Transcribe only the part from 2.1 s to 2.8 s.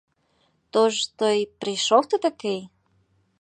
такий!